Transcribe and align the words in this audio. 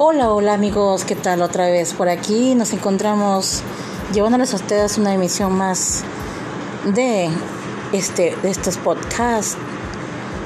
Hola, 0.00 0.30
hola 0.30 0.54
amigos, 0.54 1.02
¿qué 1.04 1.16
tal 1.16 1.42
otra 1.42 1.66
vez? 1.66 1.92
Por 1.92 2.08
aquí 2.08 2.54
nos 2.54 2.72
encontramos 2.72 3.64
llevándoles 4.14 4.52
a 4.52 4.56
ustedes 4.56 4.96
una 4.96 5.12
emisión 5.12 5.50
más 5.50 6.04
de, 6.84 7.28
este, 7.92 8.36
de 8.40 8.48
estos 8.48 8.76
podcasts. 8.76 9.56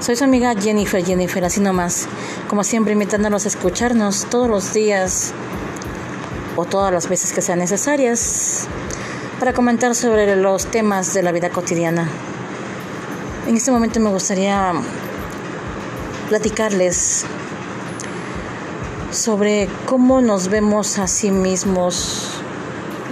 Soy 0.00 0.16
su 0.16 0.24
amiga 0.24 0.54
Jennifer, 0.58 1.04
Jennifer, 1.04 1.44
así 1.44 1.60
nomás, 1.60 2.08
como 2.48 2.64
siempre 2.64 2.94
invitándolos 2.94 3.44
a 3.44 3.48
escucharnos 3.48 4.24
todos 4.30 4.48
los 4.48 4.72
días 4.72 5.34
o 6.56 6.64
todas 6.64 6.90
las 6.90 7.10
veces 7.10 7.34
que 7.34 7.42
sean 7.42 7.58
necesarias 7.58 8.66
para 9.38 9.52
comentar 9.52 9.94
sobre 9.94 10.34
los 10.34 10.64
temas 10.64 11.12
de 11.12 11.22
la 11.22 11.30
vida 11.30 11.50
cotidiana. 11.50 12.08
En 13.46 13.54
este 13.54 13.70
momento 13.70 14.00
me 14.00 14.08
gustaría 14.08 14.72
platicarles 16.30 17.26
sobre 19.12 19.68
cómo 19.86 20.22
nos 20.22 20.48
vemos 20.48 20.98
a 20.98 21.06
sí 21.06 21.30
mismos 21.30 22.30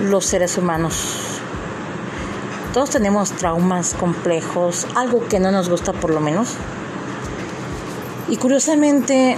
los 0.03 0.25
seres 0.25 0.57
humanos. 0.57 1.41
Todos 2.73 2.91
tenemos 2.91 3.33
traumas 3.33 3.95
complejos, 3.95 4.87
algo 4.95 5.27
que 5.29 5.39
no 5.41 5.51
nos 5.51 5.69
gusta 5.69 5.93
por 5.93 6.11
lo 6.11 6.21
menos. 6.21 6.55
Y 8.29 8.37
curiosamente, 8.37 9.37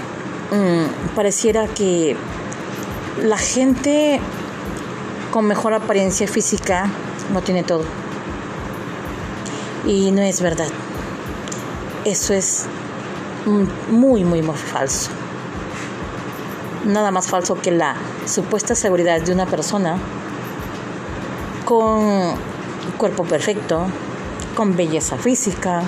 mm, 0.51 1.15
pareciera 1.17 1.67
que 1.67 2.17
la 3.23 3.39
gente 3.39 4.21
con 5.33 5.47
mejor 5.47 5.75
apariencia 5.75 6.29
física 6.29 6.89
no 7.33 7.43
tiene 7.43 7.65
todo. 7.65 7.85
Y 9.85 10.13
no 10.13 10.23
es 10.23 10.41
verdad. 10.41 10.69
Eso 12.05 12.35
es 12.35 12.67
muy, 13.47 14.23
muy, 14.23 14.43
muy 14.43 14.57
falso 14.57 15.11
nada 16.85 17.11
más 17.11 17.29
falso 17.29 17.55
que 17.57 17.71
la 17.71 17.97
supuesta 18.27 18.75
seguridad 18.75 19.21
de 19.21 19.33
una 19.33 19.47
persona 19.47 19.99
con 21.65 22.35
cuerpo 22.99 23.25
perfecto, 23.25 23.87
con 24.57 24.77
belleza 24.77 25.17
física, 25.17 25.83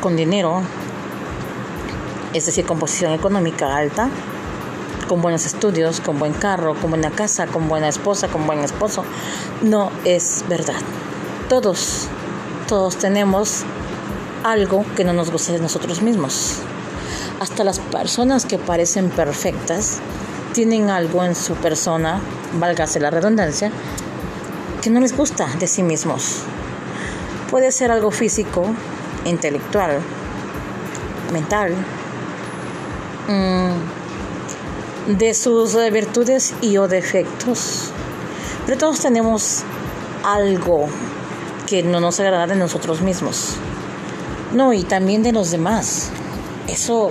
con 0.00 0.16
dinero, 0.16 0.62
es 2.32 2.46
decir, 2.46 2.66
con 2.66 2.78
posición 2.78 3.12
económica 3.12 3.76
alta, 3.76 4.08
con 5.08 5.22
buenos 5.22 5.46
estudios, 5.46 6.00
con 6.00 6.18
buen 6.18 6.32
carro, 6.32 6.74
con 6.74 6.90
buena 6.90 7.10
casa, 7.10 7.46
con 7.46 7.68
buena 7.68 7.88
esposa, 7.88 8.28
con 8.28 8.46
buen 8.46 8.60
esposo. 8.60 9.04
No 9.62 9.90
es 10.04 10.44
verdad. 10.48 10.80
Todos, 11.48 12.06
todos 12.68 12.96
tenemos 12.96 13.64
algo 14.44 14.84
que 14.96 15.04
no 15.04 15.12
nos 15.12 15.30
gusta 15.30 15.52
de 15.52 15.58
nosotros 15.58 16.02
mismos. 16.02 16.58
Hasta 17.40 17.64
las 17.64 17.78
personas 17.78 18.44
que 18.44 18.58
parecen 18.58 19.08
perfectas 19.08 20.00
tienen 20.52 20.90
algo 20.90 21.24
en 21.24 21.34
su 21.34 21.54
persona, 21.54 22.20
válgase 22.58 23.00
la 23.00 23.08
redundancia, 23.08 23.72
que 24.82 24.90
no 24.90 25.00
les 25.00 25.16
gusta 25.16 25.46
de 25.58 25.66
sí 25.66 25.82
mismos. 25.82 26.42
Puede 27.50 27.72
ser 27.72 27.92
algo 27.92 28.10
físico, 28.10 28.66
intelectual, 29.24 30.00
mental, 31.32 31.74
mm, 33.28 35.16
de 35.16 35.32
sus 35.32 35.74
virtudes 35.90 36.52
y 36.60 36.76
o 36.76 36.88
defectos. 36.88 37.90
Pero 38.66 38.76
todos 38.76 39.00
tenemos 39.00 39.62
algo 40.24 40.88
que 41.66 41.82
no 41.82 42.00
nos 42.00 42.20
agrada 42.20 42.46
de 42.48 42.56
nosotros 42.56 43.00
mismos. 43.00 43.54
No, 44.52 44.74
y 44.74 44.82
también 44.82 45.22
de 45.22 45.32
los 45.32 45.50
demás. 45.50 46.10
Eso, 46.68 47.10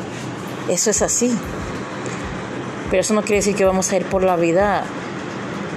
eso 0.70 0.92
es 0.92 1.02
así. 1.02 1.36
Pero 2.90 3.02
eso 3.02 3.14
no 3.14 3.22
quiere 3.22 3.38
decir 3.38 3.56
que 3.56 3.66
vamos 3.66 3.92
a 3.92 3.98
ir 3.98 4.06
por 4.06 4.24
la 4.24 4.36
vida 4.36 4.84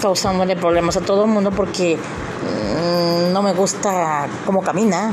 causándole 0.00 0.56
problemas 0.56 0.96
a 0.96 1.00
todo 1.00 1.24
el 1.24 1.30
mundo 1.30 1.50
porque 1.50 1.96
mm, 1.96 3.32
no 3.32 3.42
me 3.42 3.52
gusta 3.52 4.26
cómo 4.44 4.62
camina, 4.62 5.12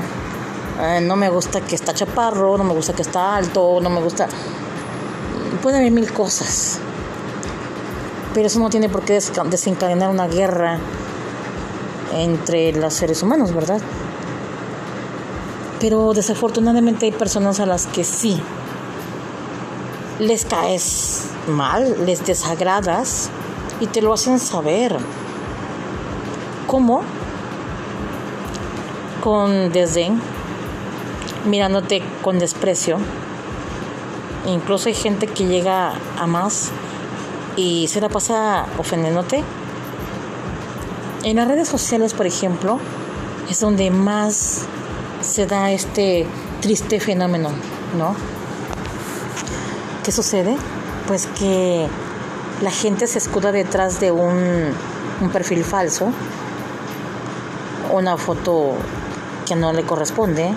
eh, 0.82 1.02
no 1.02 1.16
me 1.16 1.30
gusta 1.30 1.62
que 1.62 1.76
está 1.76 1.94
chaparro, 1.94 2.58
no 2.58 2.64
me 2.64 2.74
gusta 2.74 2.94
que 2.94 3.02
está 3.02 3.36
alto, 3.36 3.80
no 3.82 3.90
me 3.90 4.02
gusta... 4.02 4.28
Puede 5.62 5.78
haber 5.78 5.92
mil 5.92 6.12
cosas. 6.14 6.80
Pero 8.34 8.48
eso 8.48 8.60
no 8.60 8.70
tiene 8.70 8.88
por 8.88 9.04
qué 9.04 9.14
desencadenar 9.14 10.10
una 10.10 10.28
guerra 10.28 10.78
entre 12.14 12.72
los 12.74 12.94
seres 12.94 13.22
humanos, 13.24 13.54
¿verdad? 13.54 13.82
Pero 15.80 16.14
desafortunadamente 16.14 17.06
hay 17.06 17.12
personas 17.12 17.60
a 17.60 17.66
las 17.66 17.88
que 17.88 18.04
sí 18.04 18.42
les 20.20 20.44
caes 20.44 21.24
mal, 21.48 22.06
les 22.06 22.26
desagradas 22.26 23.30
y 23.80 23.88
te 23.88 24.02
lo 24.02 24.14
hacen 24.14 24.40
saber. 24.40 24.98
¿Cómo? 26.68 27.02
Con 29.24 29.72
desdén, 29.72 30.22
mirándote 31.46 32.04
con 32.22 32.38
desprecio. 32.38 32.98
Incluso 34.46 34.90
hay 34.90 34.96
gente 34.96 35.28
que 35.28 35.46
llega 35.46 35.94
a 36.18 36.28
más 36.28 36.72
y 37.56 37.88
se 37.88 38.02
la 38.02 38.10
pasa 38.10 38.66
ofendiéndote. 38.78 39.44
En 41.24 41.36
las 41.38 41.48
redes 41.48 41.68
sociales, 41.68 42.14
por 42.14 42.26
ejemplo, 42.26 42.80
es 43.50 43.60
donde 43.60 43.90
más 43.90 44.66
se 45.22 45.46
da 45.46 45.72
este 45.72 46.26
triste 46.62 47.00
fenómeno, 47.00 47.50
¿no? 47.98 48.39
¿Qué 50.10 50.14
sucede? 50.14 50.58
Pues 51.08 51.28
que 51.28 51.88
la 52.64 52.72
gente 52.72 53.06
se 53.06 53.20
escuda 53.20 53.52
detrás 53.52 54.00
de 54.00 54.12
un, 54.12 54.74
perfil 55.32 55.64
falso, 55.64 56.12
una 57.94 58.18
foto 58.18 58.74
que 59.46 59.56
no 59.56 59.72
le 59.72 59.84
corresponde, 59.84 60.52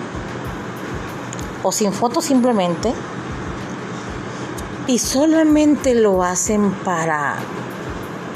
o 1.61 1.71
sin 1.71 1.93
foto 1.93 2.19
simplemente, 2.19 2.95
y 4.87 4.97
solamente 4.97 5.93
lo 5.93 6.23
hacen 6.23 6.71
para 6.83 7.35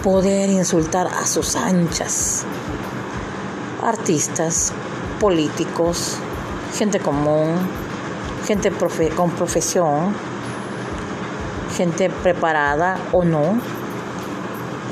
poder 0.03 0.51
insultar 0.51 1.07
a 1.07 1.25
sus 1.25 1.55
anchas. 1.55 2.45
Artistas, 3.81 4.72
políticos, 5.19 6.17
gente 6.78 6.99
común, 6.99 7.55
gente 8.45 8.72
con 9.16 9.31
profesión, 9.31 10.13
gente 11.78 12.10
preparada 12.10 12.98
o 13.12 13.24
no, 13.24 13.60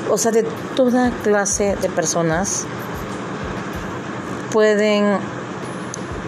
o 0.08 0.16
sea, 0.16 0.30
de 0.30 0.44
toda 0.76 1.10
clase 1.24 1.76
de 1.82 1.88
personas 1.88 2.64
pueden 4.52 5.18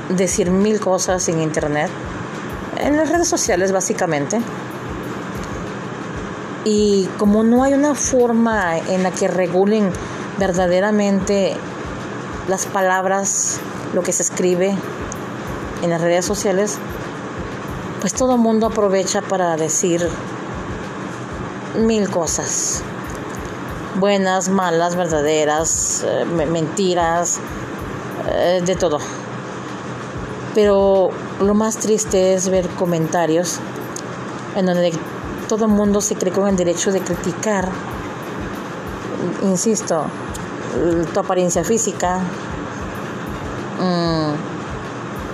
decir 0.09 0.51
mil 0.51 0.81
cosas 0.81 1.29
en 1.29 1.41
internet, 1.41 1.89
en 2.79 2.97
las 2.97 3.09
redes 3.09 3.29
sociales 3.29 3.71
básicamente. 3.71 4.41
Y 6.65 7.09
como 7.19 7.45
no 7.45 7.63
hay 7.63 7.73
una 7.73 7.95
forma 7.95 8.77
en 8.77 9.05
la 9.05 9.13
que 9.13 9.29
regulen 9.29 9.91
verdaderamente 10.39 11.57
las 12.49 12.67
palabras 12.67 13.61
lo 13.95 14.03
que 14.03 14.13
se 14.13 14.23
escribe 14.23 14.77
en 15.83 15.91
las 15.91 16.01
redes 16.01 16.27
sociales, 16.27 16.79
pues 18.01 18.13
todo 18.13 18.35
el 18.35 18.41
mundo 18.41 18.67
aprovecha 18.67 19.23
para 19.23 19.57
decir 19.57 20.09
mil 21.77 22.09
cosas. 22.09 22.83
Buenas, 23.97 24.49
malas, 24.49 24.97
verdaderas, 24.97 26.05
eh, 26.07 26.25
mentiras, 26.25 27.41
eh, 28.29 28.63
de 28.65 28.77
todo. 28.77 28.99
Pero 30.55 31.11
lo 31.41 31.55
más 31.55 31.77
triste 31.77 32.35
es 32.35 32.49
ver 32.49 32.69
comentarios 32.71 33.59
en 34.57 34.67
donde 34.67 34.93
todo 35.49 35.67
el 35.67 35.71
mundo 35.71 36.01
se 36.01 36.15
cree 36.17 36.33
con 36.33 36.49
el 36.49 36.57
derecho 36.57 36.91
de 36.93 37.01
criticar, 37.01 37.69
insisto, 39.43 40.05
tu 41.13 41.21
apariencia 41.21 41.65
física, 41.65 42.21
Mm, 43.79 44.33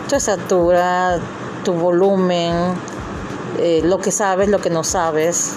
tu 0.07 0.17
estatura, 0.17 1.19
tu 1.65 1.73
volumen, 1.73 2.75
eh, 3.59 3.81
lo 3.83 3.99
que 3.99 4.13
sabes, 4.13 4.51
lo 4.51 4.59
que 4.59 4.69
no 4.69 4.85
sabes, 4.85 5.57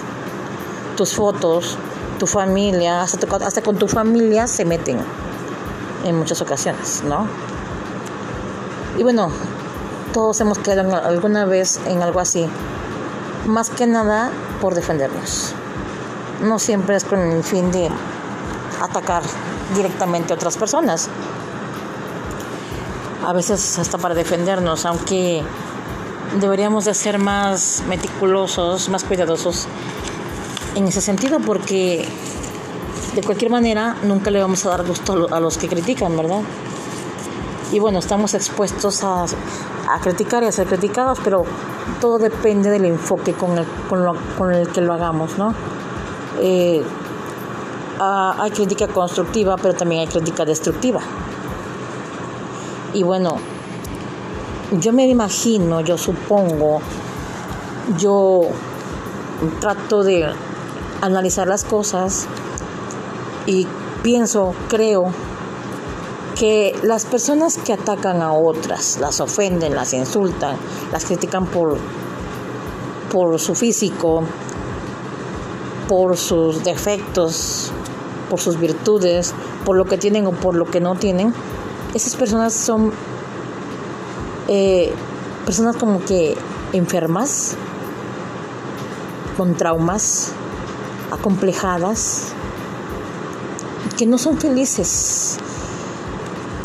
tus 0.98 1.14
fotos, 1.14 1.78
tu 2.18 2.26
familia, 2.26 3.02
hasta, 3.02 3.62
con 3.62 3.76
tu 3.76 3.86
familia 3.86 4.48
se 4.48 4.64
meten 4.64 4.98
en 6.04 6.18
muchas 6.18 6.42
ocasiones, 6.42 7.04
¿no? 7.04 7.28
Y 8.98 9.04
bueno, 9.04 9.30
todos 10.12 10.40
hemos 10.40 10.58
quedado 10.58 10.96
alguna 10.96 11.44
vez 11.44 11.78
en 11.86 12.02
algo 12.02 12.18
así, 12.18 12.48
más 13.46 13.70
que 13.70 13.86
nada 13.86 14.32
por 14.60 14.74
defendernos. 14.74 15.54
No 16.42 16.58
siempre 16.58 16.96
es 16.96 17.04
con 17.04 17.20
el 17.20 17.44
fin 17.44 17.70
de 17.70 17.88
atacar 18.82 19.22
directamente 19.76 20.32
a 20.32 20.36
otras 20.36 20.56
personas, 20.56 21.08
a 23.24 23.32
veces 23.32 23.78
hasta 23.78 23.98
para 23.98 24.16
defendernos, 24.16 24.84
aunque 24.84 25.44
deberíamos 26.40 26.86
de 26.86 26.94
ser 26.94 27.20
más 27.20 27.84
meticulosos, 27.88 28.88
más 28.88 29.04
cuidadosos 29.04 29.68
en 30.78 30.86
ese 30.86 31.00
sentido 31.00 31.40
porque 31.40 32.06
de 33.14 33.22
cualquier 33.22 33.50
manera 33.50 33.96
nunca 34.04 34.30
le 34.30 34.40
vamos 34.40 34.64
a 34.64 34.70
dar 34.70 34.86
gusto 34.86 35.26
a 35.30 35.40
los 35.40 35.58
que 35.58 35.66
critican, 35.66 36.16
¿verdad? 36.16 36.40
Y 37.72 37.80
bueno, 37.80 37.98
estamos 37.98 38.34
expuestos 38.34 39.02
a, 39.02 39.24
a 39.24 40.00
criticar 40.00 40.44
y 40.44 40.46
a 40.46 40.52
ser 40.52 40.68
criticados, 40.68 41.18
pero 41.24 41.44
todo 42.00 42.18
depende 42.18 42.70
del 42.70 42.84
enfoque 42.84 43.32
con 43.32 43.58
el, 43.58 43.66
con 43.88 44.04
lo, 44.04 44.14
con 44.38 44.54
el 44.54 44.68
que 44.68 44.80
lo 44.80 44.94
hagamos, 44.94 45.36
¿no? 45.36 45.52
Eh, 46.40 46.80
ah, 47.98 48.36
hay 48.38 48.52
crítica 48.52 48.86
constructiva, 48.86 49.56
pero 49.56 49.74
también 49.74 50.02
hay 50.02 50.06
crítica 50.06 50.44
destructiva. 50.44 51.00
Y 52.94 53.02
bueno, 53.02 53.36
yo 54.78 54.92
me 54.92 55.08
imagino, 55.08 55.80
yo 55.80 55.98
supongo, 55.98 56.80
yo 57.98 58.42
trato 59.60 60.04
de 60.04 60.32
analizar 61.00 61.46
las 61.46 61.64
cosas 61.64 62.26
y 63.46 63.66
pienso, 64.02 64.54
creo 64.68 65.12
que 66.38 66.76
las 66.82 67.04
personas 67.04 67.58
que 67.58 67.72
atacan 67.72 68.22
a 68.22 68.32
otras, 68.32 68.98
las 69.00 69.20
ofenden, 69.20 69.74
las 69.74 69.92
insultan, 69.92 70.56
las 70.92 71.04
critican 71.04 71.46
por, 71.46 71.78
por 73.10 73.38
su 73.40 73.54
físico, 73.54 74.22
por 75.88 76.16
sus 76.16 76.62
defectos, 76.62 77.72
por 78.30 78.38
sus 78.38 78.58
virtudes, 78.58 79.34
por 79.64 79.76
lo 79.76 79.84
que 79.84 79.98
tienen 79.98 80.26
o 80.26 80.32
por 80.32 80.54
lo 80.54 80.66
que 80.66 80.80
no 80.80 80.94
tienen, 80.94 81.34
esas 81.94 82.14
personas 82.14 82.52
son 82.52 82.92
eh, 84.46 84.92
personas 85.44 85.76
como 85.76 86.04
que 86.04 86.36
enfermas, 86.72 87.56
con 89.36 89.54
traumas, 89.54 90.32
acomplejadas, 91.10 92.32
que 93.96 94.06
no 94.06 94.18
son 94.18 94.38
felices 94.38 95.38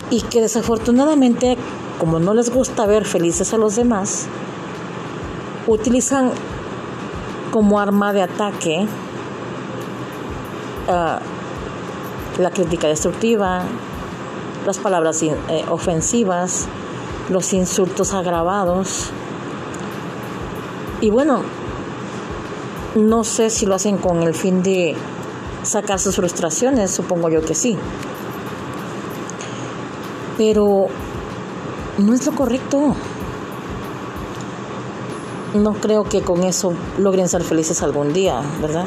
y 0.10 0.22
que 0.22 0.42
desafortunadamente, 0.42 1.58
como 2.00 2.20
no 2.20 2.34
les 2.34 2.50
gusta 2.50 2.86
ver 2.86 3.06
felices 3.06 3.54
a 3.54 3.58
los 3.58 3.76
demás, 3.76 4.28
utilizan 5.68 6.32
como 7.52 7.80
arma 7.80 8.14
de 8.14 8.22
ataque 8.22 8.88
uh, 10.88 12.42
la 12.42 12.52
crítica 12.52 12.88
destructiva, 12.88 13.64
las 14.66 14.78
palabras 14.78 15.22
eh, 15.22 15.34
ofensivas, 15.70 16.68
los 17.30 17.54
insultos 17.54 18.14
agravados. 18.14 19.10
Y 21.02 21.10
bueno, 21.10 21.42
no 22.96 23.24
sé 23.24 23.50
si 23.50 23.66
lo 23.66 23.76
hacen 23.76 23.98
con 23.98 24.24
el 24.24 24.34
fin 24.34 24.62
de 24.62 24.96
sacar 25.64 26.00
sus 26.00 26.16
frustraciones, 26.16 26.92
supongo 26.92 27.30
yo 27.30 27.42
que 27.44 27.56
sí. 27.56 27.78
Pero 30.38 30.88
no 31.98 32.14
es 32.14 32.26
lo 32.26 32.34
correcto. 32.34 32.96
No 35.54 35.74
creo 35.74 36.04
que 36.04 36.22
con 36.22 36.44
eso 36.44 36.74
logren 36.98 37.30
ser 37.30 37.44
felices 37.44 37.84
algún 37.84 38.14
día, 38.14 38.42
¿verdad? 38.62 38.86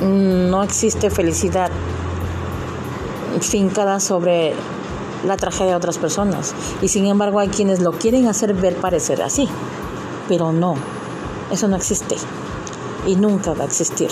No 0.00 0.62
existe 0.62 1.10
felicidad 1.10 1.70
fincada 3.40 4.00
sobre 4.00 4.54
la 5.24 5.36
tragedia 5.36 5.70
de 5.70 5.76
otras 5.76 5.98
personas. 5.98 6.54
Y 6.82 6.88
sin 6.88 7.06
embargo 7.06 7.38
hay 7.38 7.48
quienes 7.48 7.80
lo 7.80 7.92
quieren 7.92 8.28
hacer 8.28 8.54
ver 8.54 8.76
parecer 8.76 9.22
así. 9.22 9.48
Pero 10.28 10.52
no, 10.52 10.76
eso 11.50 11.68
no 11.68 11.76
existe. 11.76 12.16
Y 13.06 13.16
nunca 13.16 13.52
va 13.52 13.64
a 13.64 13.66
existir. 13.66 14.10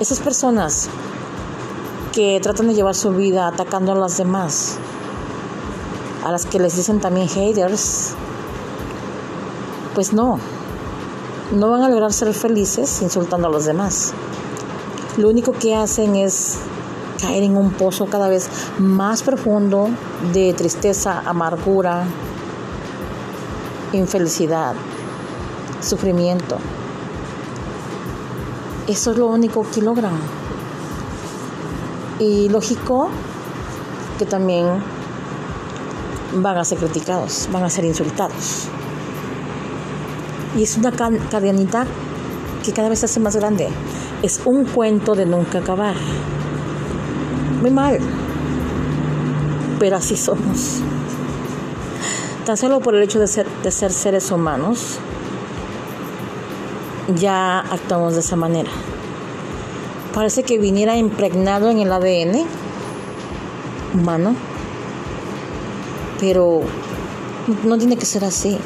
Esas 0.00 0.20
personas 0.20 0.88
que 2.12 2.38
tratan 2.40 2.68
de 2.68 2.74
llevar 2.74 2.94
su 2.94 3.10
vida 3.10 3.46
atacando 3.46 3.92
a 3.92 3.94
las 3.94 4.16
demás, 4.16 4.76
a 6.24 6.32
las 6.32 6.46
que 6.46 6.58
les 6.58 6.76
dicen 6.76 7.00
también 7.00 7.28
haters, 7.28 8.14
pues 9.94 10.12
no, 10.12 10.38
no 11.52 11.70
van 11.70 11.82
a 11.82 11.88
lograr 11.88 12.12
ser 12.12 12.32
felices 12.34 13.02
insultando 13.02 13.48
a 13.48 13.50
los 13.50 13.64
demás. 13.64 14.12
Lo 15.16 15.28
único 15.28 15.52
que 15.52 15.74
hacen 15.74 16.16
es 16.16 16.58
caer 17.20 17.42
en 17.42 17.56
un 17.56 17.70
pozo 17.72 18.06
cada 18.06 18.28
vez 18.28 18.48
más 18.78 19.22
profundo 19.22 19.88
de 20.32 20.52
tristeza, 20.52 21.22
amargura, 21.24 22.04
infelicidad, 23.92 24.74
sufrimiento. 25.86 26.58
Eso 28.88 29.12
es 29.12 29.18
lo 29.18 29.26
único 29.26 29.66
que 29.72 29.82
logran. 29.82 30.14
Y 32.18 32.48
lógico 32.48 33.08
que 34.18 34.26
también 34.26 34.66
van 36.34 36.56
a 36.56 36.64
ser 36.64 36.78
criticados, 36.78 37.48
van 37.52 37.64
a 37.64 37.70
ser 37.70 37.84
insultados. 37.84 38.68
Y 40.56 40.62
es 40.62 40.76
una 40.76 40.92
cadenita 40.92 41.86
que 42.64 42.72
cada 42.72 42.88
vez 42.88 43.00
se 43.00 43.06
hace 43.06 43.20
más 43.20 43.36
grande. 43.36 43.68
Es 44.22 44.40
un 44.44 44.64
cuento 44.64 45.14
de 45.14 45.26
nunca 45.26 45.58
acabar. 45.58 45.94
Muy 47.60 47.70
mal. 47.70 47.98
Pero 49.78 49.96
así 49.96 50.16
somos. 50.16 50.80
Tan 52.46 52.56
solo 52.56 52.80
por 52.80 52.94
el 52.94 53.02
hecho 53.02 53.18
de 53.18 53.26
ser, 53.26 53.46
de 53.62 53.70
ser 53.70 53.92
seres 53.92 54.30
humanos, 54.30 54.98
ya 57.14 57.60
actuamos 57.60 58.14
de 58.14 58.20
esa 58.20 58.36
manera. 58.36 58.70
Parece 60.14 60.42
que 60.42 60.58
viniera 60.58 60.96
impregnado 60.96 61.70
en 61.70 61.78
el 61.78 61.92
ADN 61.92 62.46
humano, 63.94 64.34
pero 66.18 66.62
no 67.64 67.78
tiene 67.78 67.96
que 67.96 68.06
ser 68.06 68.24
así. 68.24 68.58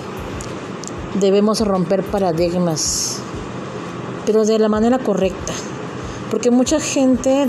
Debemos 1.19 1.61
romper 1.67 2.05
paradigmas, 2.05 3.19
pero 4.27 4.45
de 4.45 4.59
la 4.59 4.69
manera 4.69 4.99
correcta, 4.99 5.53
porque 6.31 6.51
mucha 6.51 6.79
gente 6.79 7.49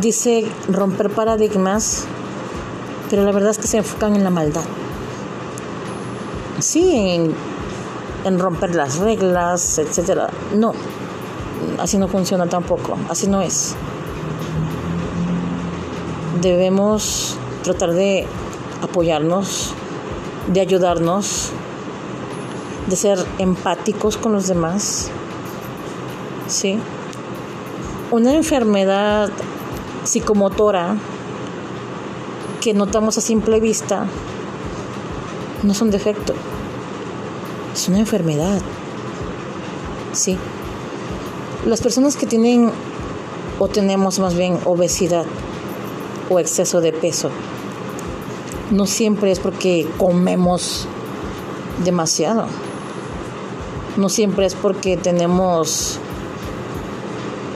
dice 0.00 0.46
romper 0.68 1.10
paradigmas, 1.10 2.06
pero 3.10 3.24
la 3.24 3.32
verdad 3.32 3.50
es 3.50 3.58
que 3.58 3.66
se 3.66 3.76
enfocan 3.78 4.16
en 4.16 4.24
la 4.24 4.30
maldad. 4.30 4.64
Sí, 6.60 6.94
en, 6.94 7.34
romper 8.38 8.74
las 8.74 8.98
reglas, 8.98 9.78
etcétera. 9.78 10.28
No, 10.54 10.74
así 11.78 11.96
no 11.98 12.08
funciona 12.08 12.46
tampoco, 12.46 12.96
así 13.08 13.28
no 13.28 13.40
es. 13.40 13.74
Debemos 16.40 17.36
tratar 17.62 17.92
de 17.92 18.26
apoyarnos, 18.82 19.72
de 20.52 20.60
ayudarnos, 20.60 21.50
de 22.88 22.96
ser 22.96 23.24
empáticos 23.38 24.16
con 24.16 24.32
los 24.32 24.46
demás. 24.48 25.10
¿Sí? 26.48 26.78
Una 28.10 28.34
enfermedad 28.34 29.30
psicomotora 30.04 30.96
que 32.60 32.74
notamos 32.74 33.18
a 33.18 33.20
simple 33.20 33.60
vista 33.60 34.06
no 35.62 35.72
es 35.72 35.80
un 35.80 35.90
defecto, 35.90 36.34
es 37.76 37.88
una 37.88 37.98
enfermedad. 37.98 38.58
Sí. 40.12 40.38
Las 41.66 41.82
personas 41.82 42.16
que 42.16 42.26
tienen 42.26 42.70
o 43.58 43.68
tenemos 43.68 44.18
más 44.18 44.34
bien 44.34 44.58
obesidad 44.64 45.26
o 46.30 46.38
exceso 46.40 46.80
de 46.80 46.92
peso, 46.92 47.30
no 48.70 48.86
siempre 48.86 49.30
es 49.30 49.40
porque 49.40 49.86
comemos 49.98 50.88
demasiado. 51.84 52.46
No 53.98 54.08
siempre 54.08 54.46
es 54.46 54.54
porque 54.54 54.96
tenemos 54.96 55.98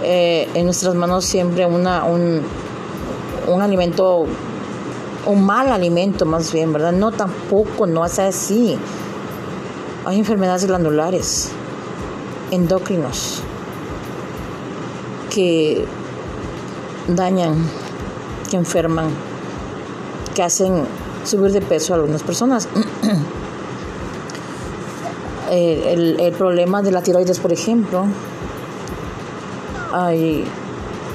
eh, 0.03 0.49
en 0.55 0.67
nuestras 0.67 0.95
manos 0.95 1.25
siempre 1.25 1.65
una, 1.65 2.05
un, 2.05 2.43
un 3.49 3.63
alimento, 3.63 4.27
un 5.27 5.45
mal 5.47 5.73
alimento 5.73 6.27
más 6.27 6.53
bien, 6.53 6.75
¿verdad? 6.75 6.93
No 6.93 7.11
tampoco, 7.11 7.87
no 7.87 8.05
es 8.05 8.19
así. 8.19 8.79
Hay 10.07 10.19
enfermedades 10.19 10.65
glandulares, 10.65 11.51
endocrinos, 12.51 13.43
que 15.29 15.85
dañan, 17.09 17.69
que 18.51 18.57
enferman, 18.57 19.11
que 20.35 20.43
hacen 20.43 20.85
subir 21.25 21.53
de 21.53 21.61
peso 21.61 21.93
a 21.93 21.97
algunas 21.97 22.23
personas. 22.23 22.67
el, 25.51 26.19
el 26.19 26.33
problema 26.33 26.83
de 26.83 26.93
la 26.93 27.03
tiroides, 27.03 27.39
por 27.39 27.53
ejemplo, 27.53 28.07
hay 29.93 30.45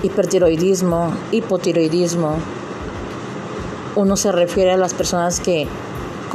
hipertiroidismo, 0.03 1.11
hipotiroidismo. 1.31 2.35
Uno 3.95 4.15
se 4.15 4.31
refiere 4.31 4.73
a 4.73 4.77
las 4.77 4.93
personas 4.93 5.39
que 5.39 5.67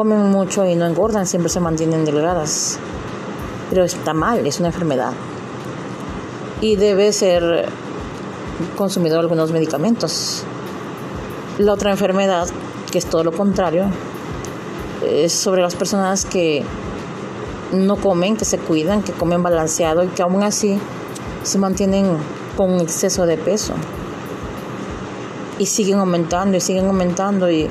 comen 0.01 0.31
mucho 0.31 0.65
y 0.65 0.77
no 0.77 0.87
engordan, 0.87 1.27
siempre 1.27 1.51
se 1.51 1.61
mantienen 1.61 2.07
delgadas. 2.07 2.79
pero 3.69 3.85
está 3.85 4.15
mal, 4.15 4.47
es 4.47 4.59
una 4.59 4.69
enfermedad. 4.69 5.13
Y 6.63 6.77
debe 6.77 7.13
ser 7.13 7.69
consumido 8.79 9.21
algunos 9.21 9.53
medicamentos. 9.53 10.43
La 11.59 11.75
otra 11.75 11.91
enfermedad, 11.91 12.49
que 12.91 12.97
es 12.97 13.05
todo 13.05 13.25
lo 13.25 13.33
contrario, 13.33 13.91
es 15.07 15.35
sobre 15.35 15.61
las 15.61 15.75
personas 15.75 16.25
que 16.25 16.65
no 17.73 17.97
comen, 17.97 18.39
que 18.39 18.47
se 18.47 18.57
cuidan, 18.57 19.03
que 19.03 19.13
comen 19.13 19.43
balanceado 19.43 20.03
y 20.03 20.09
que 20.09 20.23
aún 20.23 20.43
así 20.43 20.79
se 21.43 21.59
mantienen 21.59 22.17
con 22.57 22.81
exceso 22.81 23.27
de 23.27 23.37
peso. 23.37 23.75
Y 25.59 25.67
siguen 25.67 25.99
aumentando 25.99 26.57
y 26.57 26.63
siguen 26.63 26.87
aumentando 26.87 27.51
y 27.51 27.69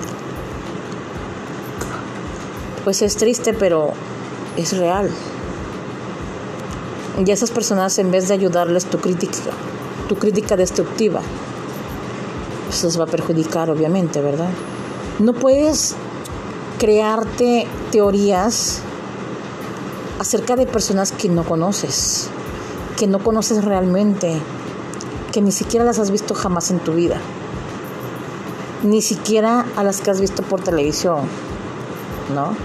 pues 2.83 3.01
es 3.01 3.15
triste, 3.15 3.53
pero 3.53 3.93
es 4.57 4.77
real. 4.77 5.09
Y 7.25 7.31
esas 7.31 7.51
personas 7.51 7.97
en 7.99 8.11
vez 8.11 8.27
de 8.27 8.33
ayudarles 8.33 8.85
tu 8.85 8.99
crítica, 8.99 9.51
tu 10.07 10.15
crítica 10.15 10.55
destructiva, 10.55 11.21
pues 12.67 12.83
les 12.83 12.99
va 12.99 13.03
a 13.03 13.07
perjudicar 13.07 13.69
obviamente, 13.69 14.21
¿verdad? 14.21 14.49
No 15.19 15.33
puedes 15.33 15.95
crearte 16.77 17.67
teorías 17.91 18.81
acerca 20.19 20.55
de 20.55 20.65
personas 20.65 21.11
que 21.11 21.27
no 21.27 21.43
conoces, 21.43 22.29
que 22.97 23.07
no 23.07 23.19
conoces 23.19 23.63
realmente, 23.63 24.39
que 25.31 25.41
ni 25.41 25.51
siquiera 25.51 25.85
las 25.85 25.99
has 25.99 26.11
visto 26.11 26.33
jamás 26.33 26.71
en 26.71 26.79
tu 26.79 26.93
vida, 26.93 27.17
ni 28.83 29.01
siquiera 29.01 29.65
a 29.75 29.83
las 29.83 29.99
que 29.99 30.11
has 30.11 30.21
visto 30.21 30.43
por 30.43 30.61
televisión, 30.61 31.21
¿no? 32.33 32.55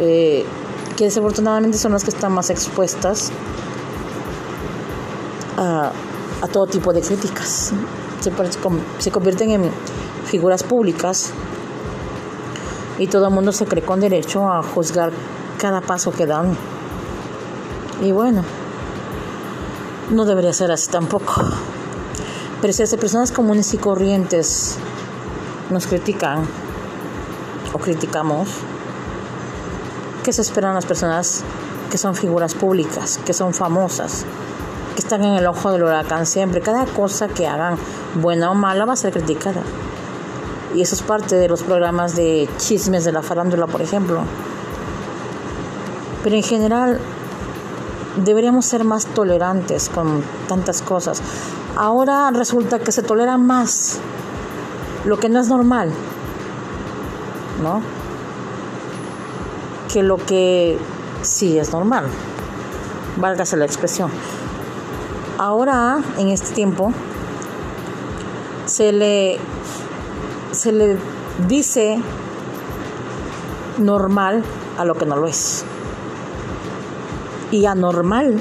Eh, 0.00 0.44
que 0.96 1.04
desafortunadamente 1.04 1.78
son 1.78 1.92
las 1.92 2.04
que 2.04 2.10
están 2.10 2.32
más 2.32 2.50
expuestas 2.50 3.30
a, 5.56 5.92
todo 6.52 6.66
tipo 6.66 6.92
de 6.92 7.00
críticas. 7.00 7.72
Se, 8.20 8.32
se 8.98 9.10
convierten 9.10 9.50
en 9.50 9.70
figuras 10.26 10.62
públicas 10.62 11.32
y 12.98 13.06
todo 13.06 13.28
el 13.28 13.34
mundo 13.34 13.52
se 13.52 13.64
cree 13.66 13.82
con 13.82 14.00
derecho 14.00 14.50
a 14.50 14.62
juzgar 14.62 15.12
cada 15.58 15.80
paso 15.80 16.10
que 16.10 16.26
dan. 16.26 16.56
Y 18.02 18.12
bueno, 18.12 18.42
no 20.10 20.24
debería 20.24 20.52
ser 20.52 20.70
así 20.70 20.90
tampoco. 20.90 21.34
Pero 22.60 22.72
si 22.72 22.82
las 22.82 22.94
personas 22.96 23.30
comunes 23.30 23.72
y 23.74 23.78
corrientes 23.78 24.76
nos 25.70 25.86
critican 25.86 26.46
o 27.72 27.78
criticamos, 27.78 28.48
¿qué 30.24 30.32
se 30.32 30.42
esperan 30.42 30.74
las 30.74 30.86
personas 30.86 31.42
que 31.90 31.98
son 31.98 32.14
figuras 32.14 32.54
públicas, 32.54 33.18
que 33.24 33.32
son 33.32 33.54
famosas, 33.54 34.24
que 34.94 35.00
están 35.00 35.24
en 35.24 35.34
el 35.34 35.46
ojo 35.46 35.70
del 35.70 35.82
huracán 35.82 36.26
siempre? 36.26 36.60
Cada 36.60 36.86
cosa 36.86 37.28
que 37.28 37.46
hagan, 37.46 37.76
buena 38.14 38.50
o 38.50 38.54
mala, 38.54 38.84
va 38.84 38.92
a 38.92 38.96
ser 38.96 39.12
criticada. 39.12 39.62
Y 40.74 40.82
eso 40.82 40.94
es 40.94 41.02
parte 41.02 41.36
de 41.36 41.48
los 41.48 41.62
programas 41.62 42.14
de 42.14 42.48
chismes 42.58 43.04
de 43.04 43.12
la 43.12 43.22
farándula, 43.22 43.66
por 43.66 43.80
ejemplo. 43.80 44.22
Pero 46.22 46.36
en 46.36 46.42
general 46.42 47.00
deberíamos 48.24 48.66
ser 48.66 48.84
más 48.84 49.06
tolerantes 49.06 49.88
con 49.88 50.22
tantas 50.48 50.82
cosas. 50.82 51.22
Ahora 51.76 52.30
resulta 52.32 52.80
que 52.80 52.92
se 52.92 53.02
tolera 53.02 53.38
más 53.38 53.98
lo 55.04 55.18
que 55.18 55.28
no 55.28 55.40
es 55.40 55.48
normal, 55.48 55.90
¿no? 57.62 57.82
Que 59.92 60.02
lo 60.02 60.16
que 60.16 60.78
sí 61.22 61.58
es 61.58 61.72
normal. 61.72 62.06
Válgase 63.16 63.56
la 63.56 63.64
expresión. 63.64 64.10
Ahora, 65.38 65.98
en 66.18 66.28
este 66.28 66.54
tiempo, 66.54 66.92
se 68.66 68.92
le, 68.92 69.38
se 70.52 70.72
le 70.72 70.96
dice 71.46 72.00
normal 73.78 74.42
a 74.78 74.84
lo 74.84 74.94
que 74.94 75.06
no 75.06 75.16
lo 75.16 75.26
es 75.26 75.64
y 77.50 77.66
anormal 77.66 78.40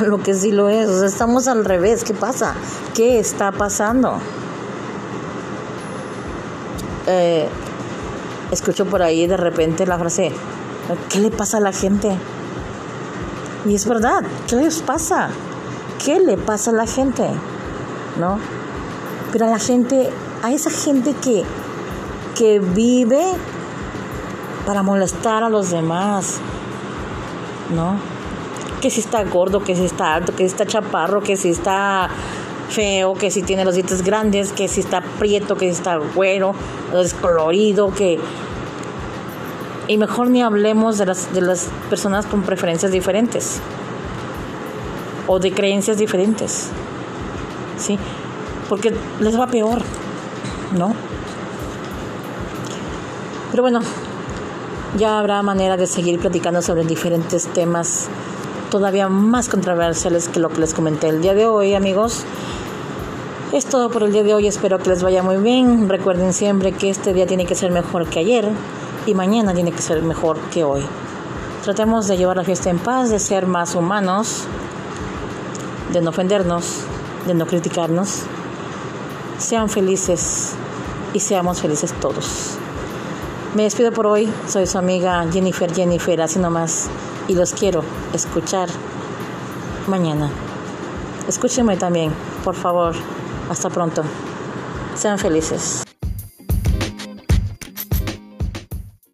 a 0.00 0.04
lo 0.04 0.18
que 0.18 0.34
sí 0.34 0.52
lo 0.52 0.68
es. 0.68 0.88
O 0.88 0.98
sea, 0.98 1.08
estamos 1.08 1.48
al 1.48 1.64
revés. 1.64 2.04
¿Qué 2.04 2.14
pasa? 2.14 2.54
¿Qué 2.94 3.18
está 3.18 3.52
pasando? 3.52 4.18
Eh, 7.06 7.48
escucho 8.50 8.86
por 8.86 9.02
ahí 9.02 9.26
de 9.26 9.36
repente 9.36 9.86
la 9.86 9.98
frase, 9.98 10.32
¿qué 11.08 11.20
le 11.20 11.30
pasa 11.30 11.58
a 11.58 11.60
la 11.60 11.72
gente? 11.72 12.16
Y 13.66 13.74
es 13.74 13.86
verdad, 13.86 14.24
¿qué 14.48 14.56
les 14.56 14.80
pasa? 14.80 15.30
¿Qué 16.04 16.20
le 16.20 16.36
pasa 16.36 16.70
a 16.70 16.74
la 16.74 16.86
gente? 16.86 17.24
¿No? 18.18 18.38
Pero 19.32 19.46
a 19.46 19.48
la 19.48 19.58
gente, 19.58 20.10
a 20.42 20.52
esa 20.52 20.70
gente 20.70 21.14
que, 21.14 21.44
que 22.36 22.60
vive 22.60 23.22
para 24.64 24.82
molestar 24.82 25.42
a 25.42 25.48
los 25.48 25.70
demás, 25.70 26.38
¿no? 27.74 27.96
Que 28.80 28.90
si 28.90 29.00
está 29.00 29.24
gordo, 29.24 29.64
que 29.64 29.74
si 29.74 29.84
está 29.84 30.14
alto, 30.14 30.32
que 30.32 30.44
si 30.44 30.54
está 30.54 30.66
chaparro, 30.66 31.20
que 31.20 31.36
si 31.36 31.50
está 31.50 32.08
feo, 32.68 33.14
que 33.14 33.30
si 33.30 33.42
tiene 33.42 33.64
los 33.64 33.74
dientes 33.74 34.02
grandes, 34.02 34.52
que 34.52 34.68
si 34.68 34.80
está 34.80 35.00
prieto, 35.18 35.56
que 35.56 35.66
si 35.66 35.72
está 35.72 35.96
güero, 35.96 36.54
descolorido, 36.92 37.92
que... 37.92 38.18
Y 39.86 39.96
mejor 39.96 40.28
ni 40.28 40.42
hablemos 40.42 40.98
de 40.98 41.06
las, 41.06 41.32
de 41.32 41.40
las 41.40 41.68
personas 41.88 42.26
con 42.26 42.42
preferencias 42.42 42.92
diferentes 42.92 43.60
o 45.26 45.38
de 45.38 45.52
creencias 45.52 45.96
diferentes, 45.96 46.68
¿sí? 47.78 47.98
Porque 48.68 48.94
les 49.20 49.38
va 49.38 49.46
peor, 49.46 49.80
¿no? 50.76 50.94
Pero 53.50 53.62
bueno, 53.62 53.80
ya 54.98 55.18
habrá 55.18 55.42
manera 55.42 55.76
de 55.76 55.86
seguir 55.86 56.18
platicando 56.18 56.60
sobre 56.62 56.84
diferentes 56.84 57.46
temas 57.48 58.08
todavía 58.70 59.08
más 59.08 59.48
controversiales 59.48 60.28
que 60.28 60.40
lo 60.40 60.48
que 60.50 60.60
les 60.60 60.74
comenté 60.74 61.08
el 61.08 61.22
día 61.22 61.34
de 61.34 61.46
hoy, 61.46 61.74
amigos. 61.74 62.24
Es 63.52 63.64
todo 63.64 63.90
por 63.90 64.02
el 64.02 64.12
día 64.12 64.22
de 64.22 64.34
hoy, 64.34 64.46
espero 64.46 64.78
que 64.78 64.90
les 64.90 65.02
vaya 65.02 65.22
muy 65.22 65.38
bien. 65.38 65.88
Recuerden 65.88 66.32
siempre 66.32 66.72
que 66.72 66.90
este 66.90 67.14
día 67.14 67.26
tiene 67.26 67.46
que 67.46 67.54
ser 67.54 67.70
mejor 67.70 68.06
que 68.08 68.20
ayer 68.20 68.50
y 69.06 69.14
mañana 69.14 69.54
tiene 69.54 69.72
que 69.72 69.80
ser 69.80 70.02
mejor 70.02 70.38
que 70.52 70.64
hoy. 70.64 70.82
Tratemos 71.64 72.06
de 72.06 72.16
llevar 72.16 72.36
la 72.36 72.44
fiesta 72.44 72.70
en 72.70 72.78
paz, 72.78 73.10
de 73.10 73.18
ser 73.18 73.46
más 73.46 73.74
humanos, 73.74 74.44
de 75.92 76.00
no 76.02 76.10
ofendernos, 76.10 76.80
de 77.26 77.34
no 77.34 77.46
criticarnos. 77.46 78.22
Sean 79.38 79.68
felices 79.68 80.52
y 81.14 81.20
seamos 81.20 81.60
felices 81.60 81.92
todos. 82.00 82.58
Me 83.54 83.62
despido 83.62 83.92
por 83.92 84.06
hoy. 84.06 84.30
Soy 84.46 84.66
su 84.66 84.76
amiga 84.76 85.24
Jennifer 85.32 85.72
Jennifer, 85.74 86.20
así 86.20 86.38
nomás. 86.38 86.90
Y 87.28 87.34
los 87.34 87.52
quiero 87.52 87.84
escuchar 88.12 88.68
mañana. 89.86 90.30
Escúchenme 91.28 91.76
también, 91.76 92.12
por 92.42 92.54
favor. 92.54 92.94
Hasta 93.50 93.70
pronto. 93.70 94.02
Sean 94.94 95.18
felices. 95.18 95.87